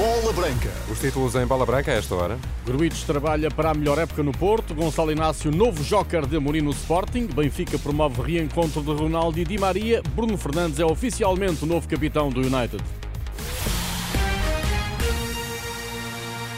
[0.00, 0.70] Bola Branca.
[0.90, 2.38] Os títulos em bola branca a esta hora.
[2.64, 4.74] Gruitos trabalha para a melhor época no Porto.
[4.74, 7.26] Gonçalo Inácio, novo joker de Amorim no Sporting.
[7.26, 10.02] Benfica promove reencontro de Ronaldo e Di Maria.
[10.16, 12.82] Bruno Fernandes é oficialmente o novo capitão do United.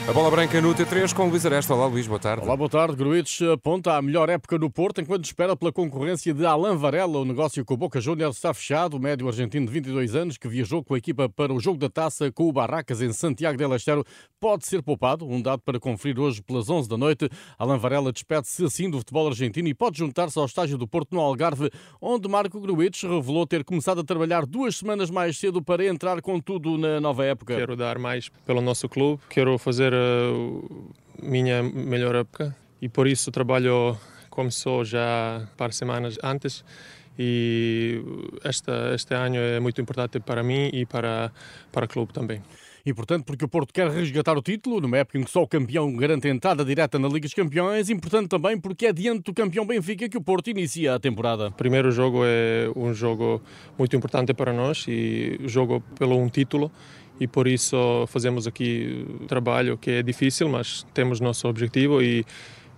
[0.08, 1.72] A bola branca no T3 com Luís Aresta.
[1.72, 2.44] Olá, Luís, boa tarde.
[2.44, 2.96] Olá, boa tarde.
[2.96, 7.18] Gruitos aponta a melhor época no Porto enquanto espera pela concorrência de Alain Varela.
[7.18, 8.96] O negócio com o Boca Juniors está fechado.
[8.96, 11.88] O médio argentino de 22 anos, que viajou com a equipa para o jogo da
[11.88, 14.04] taça com o Barracas em Santiago del Estero,
[14.40, 15.24] pode ser poupado.
[15.24, 17.28] Um dado para conferir hoje pelas 11 da noite.
[17.56, 21.20] Alain Varela despede-se assim do futebol argentino e pode juntar-se ao estágio do Porto no
[21.20, 26.20] Algarve, onde Marco Gruitos revelou ter começado a trabalhar duas semanas mais cedo para entrar
[26.20, 27.54] com tudo na nova época.
[27.54, 33.30] Quero dar mais pelo nosso clube, quero fazer uh, minha melhor época e por isso
[33.30, 33.96] o trabalho
[34.30, 36.64] começou já par de semanas antes
[37.18, 38.02] e
[38.42, 41.30] esta, este ano é muito importante para mim e para,
[41.70, 42.42] para o clube também.
[42.84, 45.94] Importante porque o Porto quer resgatar o título, numa época em que só o campeão
[45.94, 47.88] garante entrada direta na Liga dos Campeões.
[47.90, 51.48] Importante também porque é diante do campeão Benfica que o Porto inicia a temporada.
[51.48, 53.40] O primeiro jogo é um jogo
[53.78, 56.72] muito importante para nós e jogo pelo um título
[57.22, 62.26] e por isso fazemos aqui trabalho que é difícil, mas temos nosso objetivo e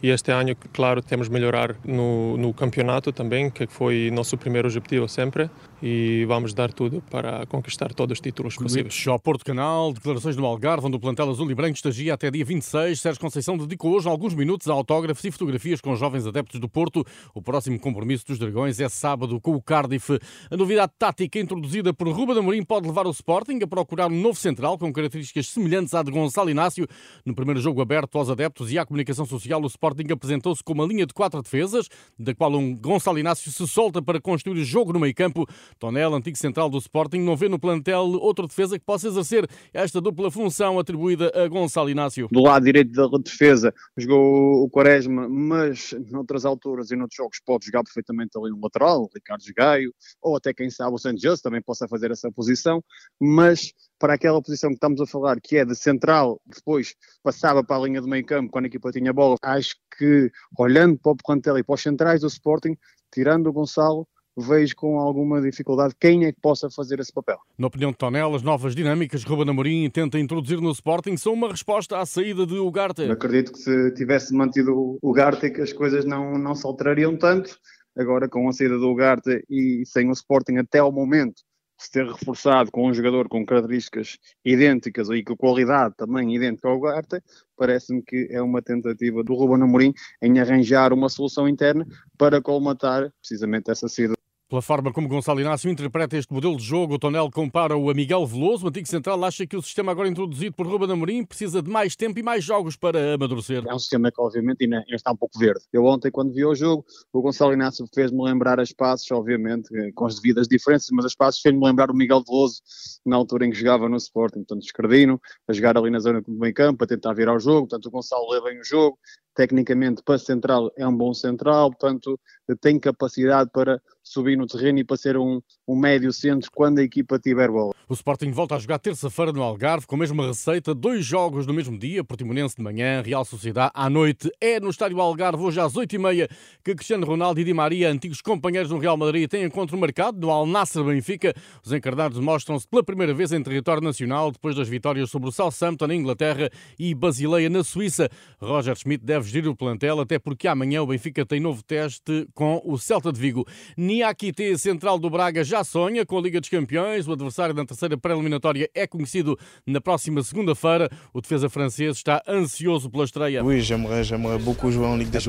[0.03, 5.09] e este ano, claro, temos melhorar no, no campeonato também, que foi nosso primeiro objetivo
[5.09, 5.49] sempre,
[5.83, 9.07] e vamos dar tudo para conquistar todos os títulos possíveis.
[9.07, 12.45] Ao Porto Canal, declarações no Algarve, onde o plantel azul e branco estagia até dia
[12.45, 13.01] 26.
[13.01, 17.05] Sérgio Conceição dedicou hoje alguns minutos a autógrafos e fotografias com jovens adeptos do Porto.
[17.35, 20.19] O próximo compromisso dos Dragões é sábado com o Cardiff.
[20.51, 24.39] A novidade tática introduzida por Ruba Amorim pode levar o Sporting a procurar um novo
[24.39, 26.87] central com características semelhantes à de Gonçalo Inácio.
[27.27, 30.85] No primeiro jogo aberto aos adeptos e à comunicação social, o Sporting apresentou-se com uma
[30.85, 31.89] linha de quatro defesas,
[32.19, 35.47] da qual um Gonçalo Inácio se solta para construir o jogo no meio campo.
[35.79, 40.01] Tonel, antigo central do Sporting, não vê no plantel outra defesa que possa exercer esta
[40.01, 42.29] dupla função atribuída a Gonçalo Inácio.
[42.31, 47.67] Do lado direito da defesa jogou o Quaresma, mas noutras alturas e noutros jogos pode
[47.67, 51.89] jogar perfeitamente ali um lateral, Ricardo Gaio, ou até quem sabe o Santos também possa
[51.89, 52.83] fazer essa posição,
[53.21, 57.77] mas para aquela posição que estamos a falar, que é de central, depois passava para
[57.77, 61.17] a linha do meio campo quando a equipa tinha bola, acho que olhando para o
[61.17, 62.77] plantel e para os centrais do Sporting,
[63.13, 67.39] tirando o Gonçalo, vejo com alguma dificuldade quem é que possa fazer esse papel.
[67.57, 71.33] Na opinião de Tonel, as novas dinâmicas que Ruben Amorim tenta introduzir no Sporting são
[71.33, 73.03] uma resposta à saída de Ugarte.
[73.03, 77.57] Acredito que se tivesse mantido o Ugarte as coisas não, não se alterariam tanto.
[77.97, 81.43] Agora com a saída do Ugarte e sem o Sporting até ao momento
[81.77, 86.77] se ter reforçado com um jogador com características idênticas e com qualidade também idêntica ao
[86.77, 87.21] Ugarte,
[87.57, 89.93] parece-me que é uma tentativa do Ruben Amorim
[90.23, 91.87] em arranjar uma solução interna
[92.17, 94.15] para colmatar precisamente essa saída
[94.49, 98.27] pela forma como Gonçalo Inácio interpreta este modelo de jogo, o Tonel compara-o a Miguel
[98.27, 98.67] Veloso.
[98.67, 101.97] O antigo central acha que o sistema agora introduzido por Ruben Amorim precisa de mais
[101.97, 103.65] tempo e mais jogos para amadurecer.
[103.67, 105.65] É um sistema que, obviamente, ainda está um pouco verde.
[105.73, 110.07] Eu ontem, quando vi o jogo, o Gonçalo Inácio fez-me lembrar as passos, obviamente, com
[110.07, 112.61] as devidas diferenças, mas as passos fez-me lembrar o Miguel Veloso
[113.05, 116.31] na altura em que jogava no Sporting, portanto, escardino, a jogar ali na zona do
[116.31, 117.67] meio campo, a tentar virar o jogo.
[117.67, 118.99] Portanto, o Gonçalo lê bem o jogo,
[119.35, 122.19] tecnicamente para central é um bom central, portanto
[122.61, 126.83] tem capacidade para subir no terreno e para ser um, um médio centro quando a
[126.83, 127.73] equipa tiver bola.
[127.89, 131.55] O Sporting volta a jogar terça-feira no Algarve com a mesma receita, dois jogos no
[131.55, 134.31] mesmo dia, Portimonense de manhã, Real Sociedade à noite.
[134.41, 136.29] É no estádio Algarve hoje às oito e meia
[136.63, 140.31] que Cristiano Ronaldo e Di Maria, antigos companheiros do Real Madrid, têm encontro marcado no
[140.31, 141.33] Al Nassr Benfica.
[141.65, 145.87] Os encarnados mostram-se pela primeira vez em território nacional depois das vitórias sobre o Southampton
[145.87, 148.11] na Inglaterra e Basileia na Suíça.
[148.39, 152.61] Roger Schmidt deve gerir o plantel até porque amanhã o Benfica tem novo teste com
[152.65, 153.47] o Celta de Vigo.
[153.77, 157.07] Niakite, central do Braga, já sonha com a Liga dos Campeões.
[157.07, 160.89] O adversário da terceira pré-eliminatória é conhecido na próxima segunda-feira.
[161.13, 163.43] O defesa francês está ansioso pela estreia.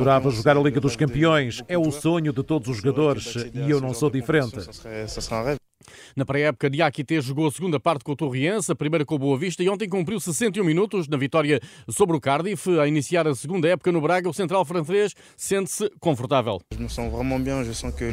[0.01, 1.61] Adorava jogar a Liga dos Campeões.
[1.67, 4.57] É o sonho de todos os jogadores e eu não sou diferente.
[6.15, 9.37] Na pré-época, Diakité jogou a segunda parte com o Torriense, a primeira com o Boa
[9.37, 11.59] Vista e ontem cumpriu 61 minutos na vitória
[11.89, 12.79] sobre o Cardiff.
[12.79, 16.61] A iniciar a segunda época no Braga, o central francês sente-se confortável.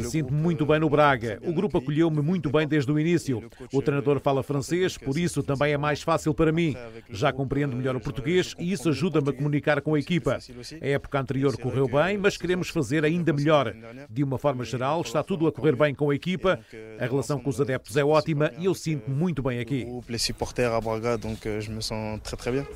[0.09, 1.39] Sinto-me muito bem no Braga.
[1.43, 3.49] O grupo acolheu-me muito bem desde o início.
[3.71, 6.75] O treinador fala francês, por isso também é mais fácil para mim.
[7.09, 10.39] Já compreendo melhor o português e isso ajuda-me a comunicar com a equipa.
[10.81, 13.73] A época anterior correu bem, mas queremos fazer ainda melhor.
[14.09, 16.59] De uma forma geral, está tudo a correr bem com a equipa.
[16.99, 19.85] A relação com os adeptos é ótima e eu sinto muito bem aqui.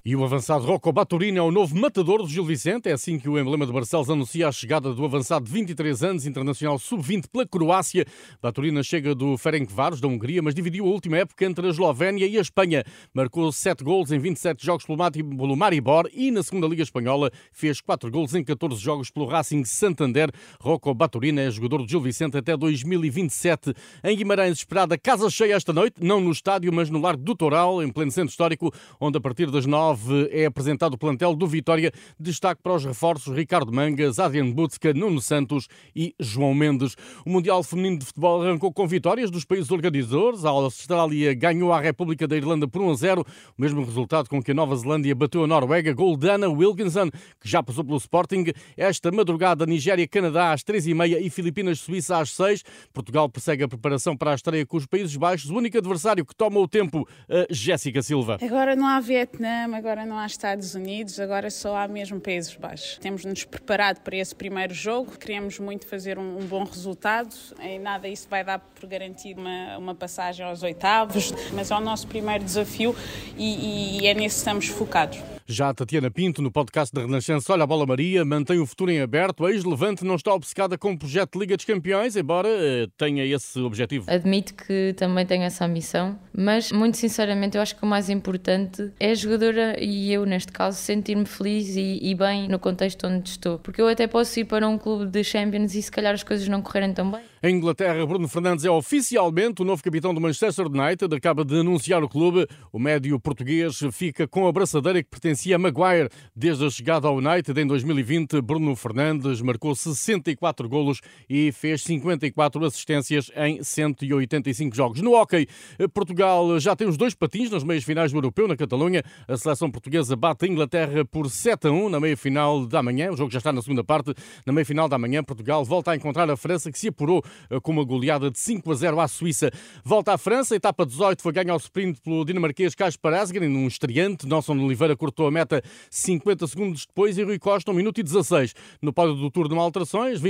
[0.03, 2.89] E o avançado Rocco Baturino é o novo matador do Gil Vicente.
[2.89, 6.25] É assim que o emblema de Barcelos anuncia a chegada do avançado de 23 anos,
[6.25, 8.05] internacional sub-20 pela Croácia.
[8.41, 12.37] Baturina chega do Ferencváros, da Hungria, mas dividiu a última época entre a Eslovénia e
[12.37, 12.83] a Espanha.
[13.13, 18.09] Marcou 7 gols em 27 jogos pelo Maribor e na segunda Liga Espanhola fez 4
[18.09, 20.31] gols em 14 jogos pelo Racing Santander.
[20.59, 23.73] Rocco Baturina é jogador do Gil Vicente até 2027.
[24.03, 27.81] Em Guimarães, esperada casa cheia esta noite, não no estádio, mas no Largo do Toral,
[27.81, 31.91] em pleno centro histórico, onde a partir das 9 é apresentado o plantel do Vitória.
[32.19, 36.95] Destaque para os reforços Ricardo Mangas, Adriano Butzka, Nuno Santos e João Mendes.
[37.25, 40.45] O Mundial Feminino de Futebol arrancou com vitórias dos países organizadores.
[40.45, 43.21] A Austrália ganhou a República da Irlanda por 1 a 0,
[43.57, 47.49] o mesmo resultado com que a Nova Zelândia bateu a Noruega, gol de Wilkinson, que
[47.49, 48.45] já passou pelo Sporting.
[48.75, 52.63] Esta madrugada, Nigéria-Canadá às 3h30 e Filipinas-Suíça às 6
[52.93, 55.49] Portugal persegue a preparação para a estreia com os Países Baixos.
[55.49, 57.07] O único adversário que toma o tempo,
[57.49, 58.37] Jéssica Silva.
[58.41, 62.97] Agora não há Vietnã, agora não há Estados Unidos, agora só há mesmo Países Baixos.
[62.99, 67.35] Temos-nos preparado para esse primeiro jogo, queremos muito fazer um, um bom resultado.
[67.59, 71.81] Em nada isso vai dar por garantido uma, uma passagem aos oitavos, mas é o
[71.81, 72.95] nosso primeiro desafio
[73.37, 75.36] e, e é nesse que estamos focados.
[75.49, 78.91] Já a Tatiana Pinto, no podcast da Renascença Olha a Bola Maria, mantém o futuro
[78.91, 79.45] em aberto.
[79.45, 83.23] A ex-Levante não está obcecada com o projeto de Liga dos Campeões, embora eh, tenha
[83.23, 84.11] esse objetivo.
[84.11, 88.91] Admito que também tenho essa ambição, mas muito sinceramente eu acho que o mais importante
[88.99, 93.29] é a jogadora e eu, neste caso, sentir-me feliz e, e, bem no contexto onde
[93.29, 93.57] estou.
[93.57, 96.45] Porque eu até posso ir para um clube de Champions e se calhar as coisas
[96.49, 97.21] não correrem tão bem.
[97.43, 101.13] Em Inglaterra, Bruno Fernandes é oficialmente o novo capitão do Manchester United.
[101.15, 102.47] Acaba de anunciar o clube.
[102.73, 106.09] O médio português fica com a braçadeira que pertencia a Maguire.
[106.35, 110.99] Desde a chegada ao United em 2020, Bruno Fernandes marcou 64 golos
[111.29, 115.01] e fez 54 assistências em 185 jogos.
[115.01, 115.47] No hockey,
[115.93, 119.03] Portugal já tem os dois patins nas meias finais do Europeu, na Catalunha.
[119.27, 123.11] A seleção portuguesa bate a Inglaterra por 7 a 1 na meia final da manhã.
[123.11, 124.11] O jogo já está na segunda parte.
[124.43, 127.23] Na meia final da manhã, Portugal volta a encontrar a França, que se apurou
[127.61, 129.51] com uma goleada de 5 a 0 à Suíça.
[129.83, 134.27] Volta à França, etapa 18 foi ganho ao sprint pelo dinamarquês Kasper Asgren, num estreante.
[134.27, 138.53] Nelson Oliveira cortou a meta 50 segundos depois e Rui Costa, 1 minuto e 16.
[138.81, 140.21] No pódio do Tour de Mal alterações,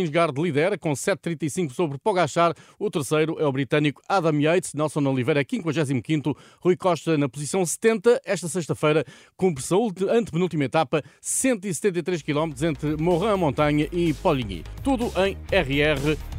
[0.41, 2.53] lidera com 7,35 sobre Pogachar.
[2.79, 4.73] O terceiro é o britânico Adam Yates.
[4.73, 8.21] Nelson Oliveira, 55 Rui Costa na posição 70.
[8.25, 9.05] Esta sexta-feira
[9.35, 14.63] cumpre-se a antepenúltima etapa, 173 km entre Morin-Montanha e Poligny.
[14.83, 15.37] Tudo em